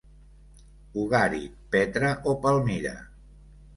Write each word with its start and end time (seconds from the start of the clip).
Ugarit, 1.01 1.59
Petra 1.75 2.09
o 2.33 2.37
Palmira. 2.47 2.95